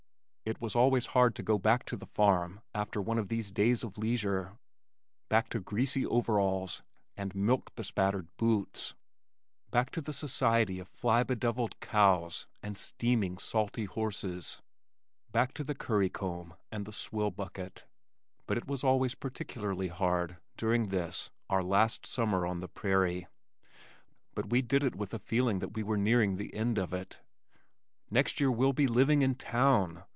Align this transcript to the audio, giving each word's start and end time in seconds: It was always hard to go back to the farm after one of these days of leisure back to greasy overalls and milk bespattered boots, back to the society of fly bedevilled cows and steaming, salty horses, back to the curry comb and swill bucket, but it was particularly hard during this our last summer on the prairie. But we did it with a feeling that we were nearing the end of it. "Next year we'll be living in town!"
It 0.43 0.59
was 0.59 0.75
always 0.75 1.05
hard 1.15 1.33
to 1.35 1.43
go 1.43 1.57
back 1.57 1.85
to 1.85 1.95
the 1.95 2.05
farm 2.07 2.59
after 2.75 3.01
one 3.01 3.17
of 3.17 3.29
these 3.29 3.51
days 3.51 3.85
of 3.85 3.97
leisure 3.97 4.57
back 5.29 5.47
to 5.51 5.61
greasy 5.61 6.05
overalls 6.05 6.83
and 7.15 7.33
milk 7.33 7.73
bespattered 7.73 8.27
boots, 8.35 8.93
back 9.69 9.91
to 9.91 10.01
the 10.01 10.11
society 10.11 10.77
of 10.77 10.89
fly 10.89 11.23
bedevilled 11.23 11.79
cows 11.79 12.47
and 12.61 12.77
steaming, 12.77 13.37
salty 13.37 13.85
horses, 13.85 14.61
back 15.31 15.53
to 15.53 15.63
the 15.63 15.73
curry 15.75 16.09
comb 16.09 16.55
and 16.69 16.93
swill 16.93 17.31
bucket, 17.31 17.85
but 18.45 18.57
it 18.57 18.67
was 18.67 18.83
particularly 19.15 19.87
hard 19.87 20.35
during 20.57 20.89
this 20.89 21.29
our 21.49 21.63
last 21.63 22.05
summer 22.05 22.45
on 22.45 22.59
the 22.59 22.67
prairie. 22.67 23.27
But 24.35 24.49
we 24.49 24.61
did 24.61 24.83
it 24.83 24.95
with 24.97 25.13
a 25.13 25.19
feeling 25.19 25.59
that 25.59 25.75
we 25.75 25.83
were 25.83 25.97
nearing 25.97 26.35
the 26.35 26.53
end 26.53 26.77
of 26.77 26.93
it. 26.93 27.19
"Next 28.09 28.41
year 28.41 28.51
we'll 28.51 28.73
be 28.73 28.87
living 28.87 29.21
in 29.21 29.35
town!" 29.35 30.03